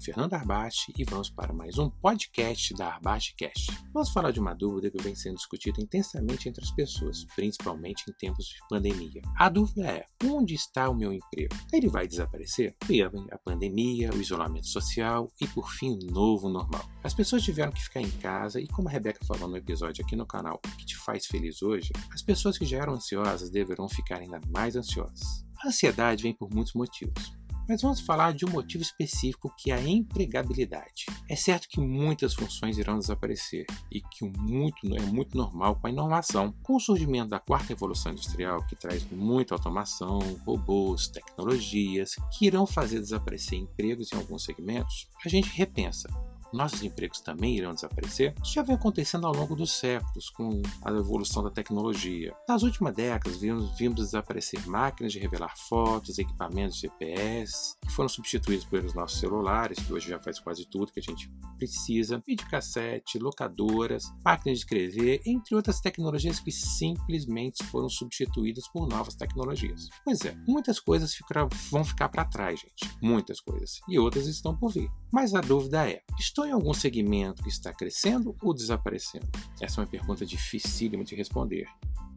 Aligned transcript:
é 0.00 0.02
Fernando 0.02 0.34
Arbache 0.34 0.92
e 0.96 1.04
vamos 1.04 1.28
para 1.28 1.52
mais 1.52 1.76
um 1.76 1.90
podcast 1.90 2.72
da 2.74 2.94
Arbache 2.94 3.34
Cast. 3.36 3.70
Vamos 3.92 4.10
falar 4.10 4.30
de 4.30 4.40
uma 4.40 4.54
dúvida 4.54 4.90
que 4.90 5.02
vem 5.02 5.14
sendo 5.14 5.36
discutida 5.36 5.80
intensamente 5.80 6.48
entre 6.48 6.64
as 6.64 6.70
pessoas, 6.70 7.24
principalmente 7.36 8.04
em 8.08 8.12
tempos 8.14 8.46
de 8.46 8.56
pandemia. 8.68 9.20
A 9.36 9.48
dúvida 9.50 9.86
é: 9.86 10.06
onde 10.24 10.54
está 10.54 10.88
o 10.88 10.94
meu 10.94 11.12
emprego? 11.12 11.54
Ele 11.72 11.88
vai 11.88 12.08
desaparecer? 12.08 12.74
E 12.88 13.02
a 13.02 13.38
pandemia, 13.44 14.10
o 14.10 14.20
isolamento 14.20 14.68
social 14.68 15.30
e, 15.40 15.46
por 15.48 15.70
fim, 15.70 15.98
o 16.02 16.10
novo 16.10 16.48
normal. 16.48 16.88
As 17.04 17.12
pessoas 17.12 17.42
tiveram 17.42 17.72
que 17.72 17.82
ficar 17.82 18.00
em 18.00 18.10
casa 18.10 18.60
e, 18.60 18.66
como 18.68 18.88
a 18.88 18.92
Rebeca 18.92 19.24
falou 19.26 19.48
no 19.48 19.56
episódio 19.56 20.04
aqui 20.04 20.16
no 20.16 20.26
canal, 20.26 20.60
que 20.78 20.86
te 20.86 20.96
faz 20.96 21.26
feliz 21.26 21.62
hoje, 21.62 21.90
as 22.12 22.22
pessoas 22.22 22.56
que 22.56 22.64
já 22.64 22.78
eram 22.78 22.94
ansiosas 22.94 23.50
deverão 23.50 23.88
ficar 23.88 24.20
ainda 24.20 24.40
mais 24.48 24.76
ansiosas. 24.76 25.44
A 25.62 25.68
ansiedade 25.68 26.22
vem 26.22 26.34
por 26.34 26.48
muitos 26.50 26.72
motivos. 26.72 27.39
Mas 27.70 27.82
vamos 27.82 28.00
falar 28.00 28.34
de 28.34 28.44
um 28.44 28.50
motivo 28.50 28.82
específico 28.82 29.54
que 29.56 29.70
é 29.70 29.76
a 29.76 29.80
empregabilidade. 29.80 31.06
É 31.28 31.36
certo 31.36 31.68
que 31.68 31.80
muitas 31.80 32.34
funções 32.34 32.76
irão 32.76 32.98
desaparecer 32.98 33.64
e 33.92 34.00
que 34.00 34.24
muito 34.24 34.92
é 34.92 35.00
muito 35.02 35.36
normal 35.36 35.76
com 35.76 35.86
a 35.86 35.90
inovação. 35.90 36.52
Com 36.64 36.74
o 36.74 36.80
surgimento 36.80 37.30
da 37.30 37.38
quarta 37.38 37.68
revolução 37.68 38.10
industrial, 38.10 38.66
que 38.66 38.74
traz 38.74 39.08
muita 39.12 39.54
automação, 39.54 40.18
robôs, 40.44 41.06
tecnologias, 41.06 42.16
que 42.36 42.46
irão 42.46 42.66
fazer 42.66 42.98
desaparecer 42.98 43.60
empregos 43.60 44.12
em 44.12 44.16
alguns 44.16 44.42
segmentos, 44.42 45.08
a 45.24 45.28
gente 45.28 45.56
repensa 45.56 46.08
nossos 46.52 46.82
empregos 46.82 47.20
também 47.20 47.56
irão 47.56 47.74
desaparecer? 47.74 48.34
Isso 48.42 48.54
já 48.54 48.62
vem 48.62 48.74
acontecendo 48.74 49.26
ao 49.26 49.34
longo 49.34 49.54
dos 49.54 49.72
séculos, 49.72 50.30
com 50.30 50.62
a 50.82 50.90
evolução 50.90 51.42
da 51.42 51.50
tecnologia. 51.50 52.34
Nas 52.48 52.62
últimas 52.62 52.94
décadas, 52.94 53.38
vimos, 53.38 53.76
vimos 53.78 53.96
desaparecer 53.96 54.66
máquinas 54.66 55.12
de 55.12 55.18
revelar 55.18 55.56
fotos, 55.56 56.18
equipamentos 56.18 56.78
GPS, 56.78 57.76
que 57.80 57.92
foram 57.92 58.08
substituídos 58.08 58.64
pelos 58.64 58.94
nossos 58.94 59.20
celulares, 59.20 59.78
que 59.78 59.92
hoje 59.92 60.08
já 60.08 60.18
faz 60.20 60.38
quase 60.38 60.66
tudo 60.66 60.92
que 60.92 61.00
a 61.00 61.02
gente 61.02 61.30
precisa, 61.56 62.22
videocassete, 62.26 63.18
locadoras, 63.18 64.04
máquinas 64.24 64.58
de 64.58 64.64
escrever, 64.64 65.20
entre 65.26 65.54
outras 65.54 65.80
tecnologias 65.80 66.40
que 66.40 66.50
simplesmente 66.50 67.62
foram 67.64 67.88
substituídas 67.88 68.66
por 68.68 68.88
novas 68.88 69.14
tecnologias. 69.14 69.88
Pois 70.04 70.24
é, 70.24 70.34
muitas 70.46 70.80
coisas 70.80 71.14
vão 71.70 71.84
ficar 71.84 72.08
para 72.08 72.24
trás, 72.24 72.60
gente. 72.60 72.98
Muitas 73.02 73.40
coisas. 73.40 73.80
E 73.88 73.98
outras 73.98 74.26
estão 74.26 74.56
por 74.56 74.72
vir. 74.72 74.90
Mas 75.12 75.34
a 75.34 75.40
dúvida 75.40 75.88
é: 75.88 76.02
estou 76.18 76.39
estou 76.40 76.46
em 76.46 76.52
algum 76.52 76.72
segmento 76.72 77.42
que 77.42 77.50
está 77.50 77.72
crescendo 77.72 78.34
ou 78.42 78.54
desaparecendo? 78.54 79.28
Essa 79.60 79.80
é 79.80 79.84
uma 79.84 79.90
pergunta 79.90 80.24
dificílima 80.24 81.04
de 81.04 81.14
responder 81.14 81.66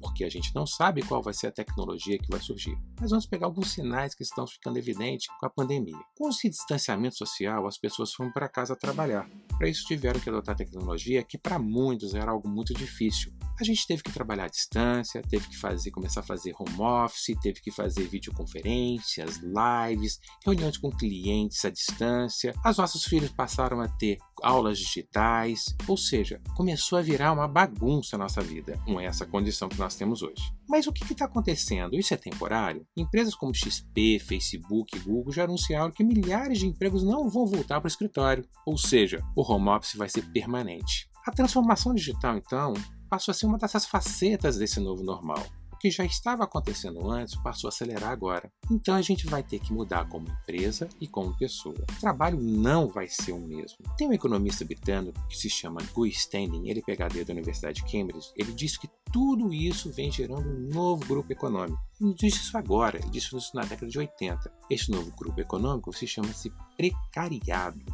porque 0.00 0.24
a 0.24 0.28
gente 0.28 0.54
não 0.54 0.66
sabe 0.66 1.02
qual 1.02 1.22
vai 1.22 1.34
ser 1.34 1.48
a 1.48 1.52
tecnologia 1.52 2.18
que 2.18 2.30
vai 2.30 2.38
surgir. 2.38 2.78
Mas 3.00 3.10
vamos 3.10 3.26
pegar 3.26 3.46
alguns 3.46 3.72
sinais 3.72 4.14
que 4.14 4.22
estão 4.22 4.46
ficando 4.46 4.78
evidentes 4.78 5.26
com 5.40 5.46
a 5.46 5.50
pandemia. 5.50 5.98
Com 6.16 6.28
esse 6.28 6.48
distanciamento 6.48 7.16
social, 7.16 7.66
as 7.66 7.78
pessoas 7.78 8.12
foram 8.12 8.30
para 8.30 8.48
casa 8.48 8.76
trabalhar. 8.76 9.28
Para 9.58 9.68
isso 9.68 9.86
tiveram 9.86 10.20
que 10.20 10.28
adotar 10.28 10.54
tecnologia 10.54 11.22
que 11.22 11.38
para 11.38 11.58
muitos 11.58 12.14
era 12.14 12.30
algo 12.30 12.48
muito 12.48 12.74
difícil. 12.74 13.32
A 13.58 13.64
gente 13.64 13.86
teve 13.86 14.02
que 14.02 14.12
trabalhar 14.12 14.44
à 14.44 14.48
distância, 14.48 15.22
teve 15.22 15.48
que 15.48 15.56
fazer, 15.56 15.90
começar 15.90 16.20
a 16.20 16.22
fazer 16.22 16.54
home 16.58 16.78
office, 16.78 17.34
teve 17.40 17.60
que 17.62 17.70
fazer 17.70 18.06
videoconferências, 18.06 19.38
lives, 19.38 20.20
reuniões 20.44 20.76
com 20.76 20.90
clientes 20.90 21.64
à 21.64 21.70
distância. 21.70 22.52
As 22.62 22.76
nossos 22.76 23.04
filhos 23.04 23.30
passaram 23.30 23.80
a 23.80 23.88
ter 23.88 24.18
aulas 24.42 24.78
digitais, 24.78 25.74
ou 25.88 25.96
seja, 25.96 26.38
começou 26.54 26.98
a 26.98 27.02
virar 27.02 27.32
uma 27.32 27.48
bagunça 27.48 28.16
a 28.16 28.18
nossa 28.18 28.42
vida, 28.42 28.78
com 28.84 29.00
essa 29.00 29.24
condição 29.24 29.70
que 29.70 29.78
nós 29.78 29.94
temos 29.94 30.22
hoje. 30.22 30.52
Mas 30.68 30.86
o 30.86 30.92
que 30.92 31.10
está 31.10 31.24
acontecendo? 31.24 31.96
Isso 31.96 32.12
é 32.12 32.16
temporário? 32.16 32.86
Empresas 32.94 33.34
como 33.34 33.54
XP, 33.54 34.18
Facebook 34.18 34.98
Google 34.98 35.32
já 35.32 35.44
anunciaram 35.44 35.90
que 35.90 36.04
milhares 36.04 36.58
de 36.58 36.66
empregos 36.66 37.02
não 37.02 37.30
vão 37.30 37.46
voltar 37.46 37.80
para 37.80 37.86
o 37.86 37.90
escritório, 37.90 38.44
ou 38.66 38.76
seja, 38.76 39.22
o 39.34 39.42
home 39.50 39.68
office 39.68 39.94
vai 39.94 40.08
ser 40.08 40.22
permanente. 40.32 41.08
A 41.26 41.32
transformação 41.32 41.94
digital, 41.94 42.36
então, 42.36 42.74
passou 43.08 43.32
a 43.32 43.34
ser 43.34 43.46
uma 43.46 43.58
dessas 43.58 43.86
facetas 43.86 44.56
desse 44.56 44.80
novo 44.80 45.02
normal. 45.02 45.44
O 45.76 45.78
que 45.78 45.90
já 45.90 46.06
estava 46.06 46.42
acontecendo 46.44 47.10
antes 47.10 47.36
passou 47.36 47.68
a 47.68 47.70
acelerar 47.70 48.10
agora. 48.10 48.50
Então 48.70 48.94
a 48.94 49.02
gente 49.02 49.26
vai 49.26 49.42
ter 49.42 49.58
que 49.58 49.74
mudar 49.74 50.08
como 50.08 50.26
empresa 50.26 50.88
e 50.98 51.06
como 51.06 51.36
pessoa. 51.36 51.76
O 51.78 52.00
trabalho 52.00 52.40
não 52.40 52.88
vai 52.88 53.08
ser 53.08 53.32
o 53.32 53.38
mesmo. 53.38 53.76
Tem 53.94 54.08
um 54.08 54.12
economista 54.12 54.64
britânico 54.64 55.20
que 55.28 55.36
se 55.36 55.50
chama 55.50 55.82
Guy 55.94 56.08
Standing, 56.08 56.70
ele 56.70 56.80
é 56.80 56.96
PhD 56.96 57.24
da 57.26 57.32
Universidade 57.34 57.82
de 57.82 57.92
Cambridge, 57.92 58.32
ele 58.36 58.52
diz 58.52 58.78
que 58.78 58.88
tudo 59.12 59.52
isso 59.52 59.92
vem 59.92 60.10
gerando 60.10 60.48
um 60.48 60.68
novo 60.72 61.04
grupo 61.04 61.30
econômico. 61.30 61.78
Ele 62.00 62.08
não 62.08 62.16
disse 62.16 62.38
isso 62.38 62.56
agora, 62.56 62.96
ele 62.96 63.10
disse 63.10 63.36
isso 63.36 63.54
na 63.54 63.62
década 63.62 63.86
de 63.86 63.98
80. 63.98 64.50
Este 64.70 64.90
novo 64.90 65.12
grupo 65.14 65.38
econômico 65.38 65.92
se 65.92 66.06
chama-se 66.06 66.50
precariado. 66.74 67.84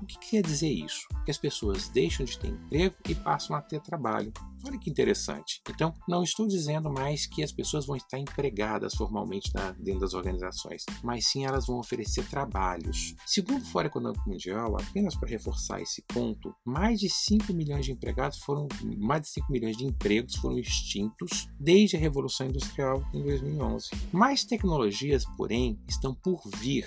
O 0.00 0.06
que 0.06 0.18
quer 0.18 0.42
dizer 0.42 0.70
isso? 0.70 1.06
Que 1.24 1.30
as 1.30 1.38
pessoas 1.38 1.88
deixam 1.88 2.24
de 2.24 2.38
ter 2.38 2.48
emprego 2.48 2.94
e 3.08 3.14
passam 3.14 3.56
a 3.56 3.62
ter 3.62 3.80
trabalho. 3.80 4.32
Olha 4.64 4.78
que 4.78 4.90
interessante. 4.90 5.60
Então, 5.68 5.94
não 6.08 6.22
estou 6.22 6.46
dizendo 6.46 6.90
mais 6.90 7.26
que 7.26 7.42
as 7.42 7.52
pessoas 7.52 7.86
vão 7.86 7.96
estar 7.96 8.18
empregadas 8.18 8.94
formalmente 8.94 9.52
na, 9.54 9.72
dentro 9.72 10.00
das 10.00 10.14
organizações, 10.14 10.84
mas 11.02 11.26
sim 11.26 11.44
elas 11.44 11.66
vão 11.66 11.78
oferecer 11.78 12.28
trabalhos. 12.28 13.14
Segundo 13.26 13.62
o 13.62 13.66
Fórum 13.66 13.86
Econômico 13.86 14.28
Mundial, 14.28 14.76
apenas 14.76 15.14
para 15.14 15.28
reforçar 15.28 15.80
esse 15.80 16.02
ponto, 16.02 16.54
mais 16.64 16.98
de 16.98 17.08
5 17.08 17.52
milhões 17.54 17.84
de 17.84 17.92
empregados 17.92 18.38
foram, 18.38 18.66
mais 18.98 19.22
de 19.22 19.28
5 19.28 19.52
milhões 19.52 19.76
de 19.76 19.84
empregos 19.84 20.36
foram 20.36 20.58
extintos 20.58 21.48
desde 21.60 21.96
a 21.96 22.00
Revolução 22.00 22.46
Industrial 22.46 23.02
em 23.14 23.22
2011. 23.22 23.90
Mais 24.12 24.44
tecnologias, 24.44 25.24
porém, 25.36 25.78
estão 25.88 26.14
por 26.14 26.42
vir 26.56 26.86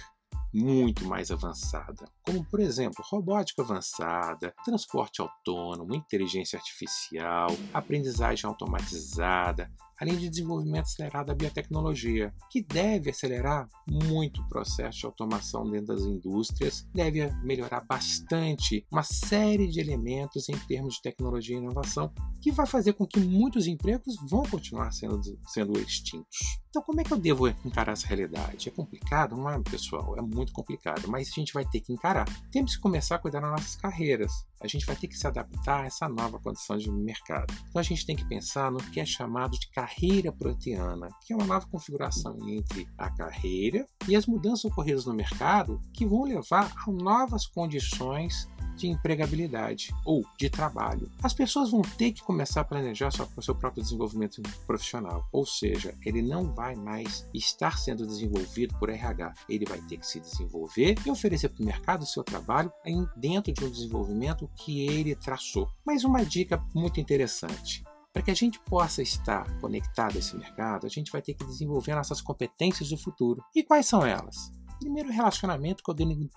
muito 0.53 1.05
mais 1.05 1.31
avançada, 1.31 2.05
como 2.23 2.43
por 2.45 2.59
exemplo 2.59 3.03
robótica 3.07 3.61
avançada, 3.61 4.53
transporte 4.63 5.21
autônomo, 5.21 5.95
inteligência 5.95 6.57
artificial, 6.57 7.49
aprendizagem 7.73 8.47
automatizada, 8.47 9.71
além 9.99 10.17
de 10.17 10.29
desenvolvimento 10.29 10.85
acelerado 10.85 11.27
da 11.27 11.35
biotecnologia, 11.35 12.33
que 12.49 12.61
deve 12.61 13.09
acelerar 13.09 13.67
muito 13.89 14.41
o 14.41 14.47
processo 14.47 14.99
de 14.99 15.05
automação 15.05 15.69
dentro 15.69 15.87
das 15.87 16.01
indústrias, 16.01 16.87
deve 16.93 17.29
melhorar 17.43 17.81
bastante 17.81 18.85
uma 18.91 19.03
série 19.03 19.67
de 19.67 19.79
elementos 19.79 20.47
em 20.49 20.57
termos 20.67 20.95
de 20.95 21.01
tecnologia 21.01 21.55
e 21.55 21.59
inovação, 21.59 22.11
que 22.41 22.51
vai 22.51 22.65
fazer 22.65 22.93
com 22.93 23.05
que 23.05 23.19
muitos 23.19 23.67
empregos 23.67 24.15
vão 24.29 24.43
continuar 24.43 24.91
sendo, 24.91 25.19
sendo 25.47 25.77
extintos. 25.79 26.37
Então, 26.69 26.83
como 26.83 27.01
é 27.01 27.03
que 27.03 27.11
eu 27.11 27.17
devo 27.17 27.47
encarar 27.47 27.93
essa 27.93 28.07
realidade? 28.07 28.69
É 28.69 28.71
complicado? 28.71 29.35
Não 29.35 29.49
é, 29.49 29.59
pessoal? 29.59 30.15
É 30.17 30.21
muito 30.21 30.53
complicado, 30.53 31.09
mas 31.09 31.27
a 31.27 31.39
gente 31.39 31.51
vai 31.51 31.65
ter 31.65 31.81
que 31.81 31.91
encarar. 31.91 32.25
Temos 32.51 32.75
que 32.75 32.81
começar 32.81 33.15
a 33.15 33.19
cuidar 33.19 33.39
das 33.39 33.51
nossas 33.51 33.75
carreiras. 33.75 34.31
A 34.61 34.67
gente 34.67 34.85
vai 34.85 34.95
ter 34.95 35.07
que 35.07 35.17
se 35.17 35.25
adaptar 35.25 35.83
a 35.83 35.85
essa 35.87 36.07
nova 36.07 36.39
condição 36.39 36.77
de 36.77 36.91
mercado. 36.91 37.51
Então, 37.69 37.79
a 37.79 37.83
gente 37.83 38.05
tem 38.05 38.15
que 38.15 38.27
pensar 38.27 38.71
no 38.71 38.77
que 38.77 38.99
é 38.99 39.05
chamado 39.05 39.57
de 39.57 39.69
carreira 39.71 39.88
carreira 39.89 40.31
proteana, 40.31 41.09
que 41.25 41.33
é 41.33 41.35
uma 41.35 41.45
nova 41.45 41.65
configuração 41.67 42.37
entre 42.47 42.87
a 42.97 43.09
carreira 43.09 43.87
e 44.07 44.15
as 44.15 44.27
mudanças 44.27 44.65
ocorridas 44.65 45.05
no 45.05 45.13
mercado 45.13 45.81
que 45.93 46.05
vão 46.05 46.23
levar 46.23 46.71
a 46.85 46.91
novas 46.91 47.47
condições 47.47 48.47
de 48.75 48.87
empregabilidade 48.87 49.93
ou 50.05 50.23
de 50.37 50.49
trabalho. 50.49 51.11
As 51.21 51.33
pessoas 51.33 51.71
vão 51.71 51.81
ter 51.81 52.13
que 52.13 52.23
começar 52.23 52.61
a 52.61 52.63
planejar 52.63 53.09
o 53.35 53.41
seu 53.41 53.53
próprio 53.53 53.83
desenvolvimento 53.83 54.41
profissional, 54.65 55.27
ou 55.33 55.45
seja, 55.45 55.97
ele 56.05 56.21
não 56.21 56.53
vai 56.53 56.75
mais 56.75 57.27
estar 57.33 57.77
sendo 57.77 58.07
desenvolvido 58.07 58.77
por 58.79 58.89
RH, 58.89 59.33
ele 59.49 59.65
vai 59.65 59.81
ter 59.81 59.97
que 59.97 60.07
se 60.07 60.19
desenvolver 60.19 60.95
e 61.05 61.11
oferecer 61.11 61.49
para 61.49 61.61
o 61.61 61.65
mercado 61.65 62.03
o 62.03 62.07
seu 62.07 62.23
trabalho 62.23 62.71
dentro 63.17 63.51
de 63.51 63.65
um 63.65 63.69
desenvolvimento 63.69 64.49
que 64.55 64.87
ele 64.87 65.15
traçou. 65.15 65.69
Mas 65.85 66.05
uma 66.05 66.23
dica 66.23 66.63
muito 66.73 67.01
interessante: 67.01 67.83
para 68.13 68.23
que 68.23 68.31
a 68.31 68.35
gente 68.35 68.59
possa 68.61 69.01
estar 69.01 69.45
conectado 69.59 70.15
a 70.15 70.19
esse 70.19 70.35
mercado, 70.35 70.85
a 70.85 70.89
gente 70.89 71.11
vai 71.11 71.21
ter 71.21 71.33
que 71.33 71.45
desenvolver 71.45 71.95
nossas 71.95 72.21
competências 72.21 72.89
do 72.89 72.97
futuro. 72.97 73.43
E 73.55 73.63
quais 73.63 73.85
são 73.85 74.05
elas? 74.05 74.51
Primeiro, 74.79 75.11
relacionamento 75.11 75.83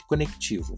conectivo, 0.06 0.76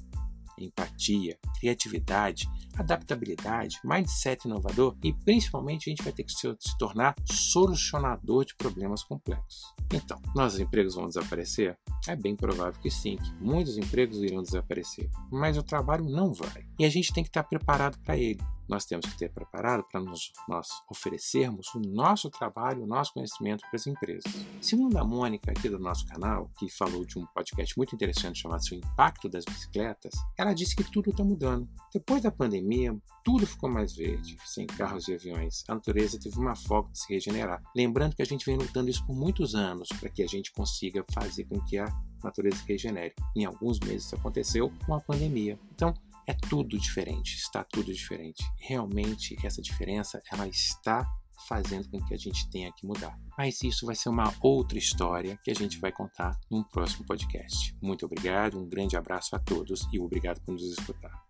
empatia, 0.58 1.36
criatividade, 1.58 2.48
adaptabilidade, 2.76 3.78
mindset 3.84 4.46
inovador 4.46 4.96
e 5.02 5.12
principalmente 5.12 5.88
a 5.88 5.90
gente 5.90 6.02
vai 6.02 6.12
ter 6.12 6.24
que 6.24 6.32
se, 6.32 6.54
se 6.58 6.78
tornar 6.78 7.14
solucionador 7.24 8.44
de 8.44 8.54
problemas 8.54 9.02
complexos. 9.02 9.74
Então, 9.92 10.20
nossos 10.34 10.60
empregos 10.60 10.94
vão 10.94 11.06
desaparecer? 11.06 11.76
É 12.06 12.14
bem 12.14 12.36
provável 12.36 12.78
que 12.80 12.90
sim, 12.90 13.16
que 13.16 13.34
muitos 13.40 13.78
empregos 13.78 14.22
irão 14.22 14.42
desaparecer, 14.42 15.08
mas 15.30 15.56
o 15.56 15.62
trabalho 15.62 16.04
não 16.04 16.32
vai. 16.32 16.64
E 16.78 16.84
a 16.84 16.90
gente 16.90 17.12
tem 17.12 17.24
que 17.24 17.30
estar 17.30 17.44
preparado 17.44 17.98
para 18.00 18.16
ele 18.16 18.40
nós 18.68 18.84
temos 18.84 19.06
que 19.06 19.18
ter 19.18 19.30
preparado 19.32 19.84
para 19.90 20.00
nos, 20.00 20.32
nós 20.48 20.68
oferecermos 20.90 21.66
o 21.74 21.80
nosso 21.80 22.30
trabalho, 22.30 22.84
o 22.84 22.86
nosso 22.86 23.12
conhecimento 23.12 23.62
para 23.62 23.76
as 23.76 23.86
empresas. 23.86 24.32
Segundo 24.60 24.96
a 24.98 25.04
Mônica 25.04 25.50
aqui 25.50 25.68
do 25.68 25.78
nosso 25.78 26.06
canal, 26.06 26.50
que 26.58 26.68
falou 26.70 27.04
de 27.04 27.18
um 27.18 27.26
podcast 27.26 27.76
muito 27.76 27.94
interessante 27.94 28.40
chamado 28.40 28.62
O 28.70 28.74
Impacto 28.74 29.28
das 29.28 29.44
Bicicletas, 29.44 30.14
ela 30.38 30.52
disse 30.52 30.74
que 30.74 30.84
tudo 30.84 31.10
está 31.10 31.24
mudando. 31.24 31.68
Depois 31.92 32.22
da 32.22 32.30
pandemia, 32.30 32.96
tudo 33.24 33.46
ficou 33.46 33.70
mais 33.70 33.94
verde, 33.94 34.36
sem 34.44 34.66
carros 34.66 35.08
e 35.08 35.14
aviões. 35.14 35.64
A 35.68 35.74
natureza 35.74 36.18
teve 36.18 36.38
uma 36.38 36.54
folga 36.54 36.90
de 36.92 36.98
se 36.98 37.12
regenerar. 37.12 37.62
Lembrando 37.74 38.14
que 38.14 38.22
a 38.22 38.26
gente 38.26 38.44
vem 38.44 38.56
lutando 38.56 38.90
isso 38.90 39.04
por 39.06 39.16
muitos 39.16 39.54
anos 39.54 39.88
para 40.00 40.08
que 40.08 40.22
a 40.22 40.26
gente 40.26 40.52
consiga 40.52 41.04
fazer 41.12 41.44
com 41.44 41.60
que 41.60 41.78
a 41.78 41.86
natureza 42.22 42.62
regenere. 42.66 43.14
Em 43.36 43.44
alguns 43.44 43.78
meses 43.80 44.06
isso 44.06 44.14
aconteceu 44.16 44.72
com 44.86 44.94
a 44.94 45.00
pandemia. 45.00 45.58
Então, 45.72 45.94
é 46.26 46.34
tudo 46.34 46.78
diferente, 46.78 47.36
está 47.36 47.64
tudo 47.64 47.92
diferente. 47.92 48.44
Realmente 48.58 49.36
essa 49.44 49.60
diferença 49.60 50.22
ela 50.32 50.46
está 50.48 51.06
fazendo 51.48 51.88
com 51.90 52.02
que 52.04 52.14
a 52.14 52.16
gente 52.16 52.48
tenha 52.50 52.72
que 52.72 52.86
mudar. 52.86 53.18
Mas 53.36 53.62
isso 53.62 53.86
vai 53.86 53.94
ser 53.94 54.08
uma 54.08 54.32
outra 54.40 54.78
história 54.78 55.38
que 55.42 55.50
a 55.50 55.54
gente 55.54 55.78
vai 55.78 55.92
contar 55.92 56.38
num 56.50 56.62
próximo 56.62 57.04
podcast. 57.04 57.76
Muito 57.82 58.06
obrigado, 58.06 58.58
um 58.58 58.68
grande 58.68 58.96
abraço 58.96 59.34
a 59.36 59.38
todos 59.38 59.86
e 59.92 59.98
obrigado 59.98 60.40
por 60.42 60.52
nos 60.52 60.62
escutar. 60.62 61.22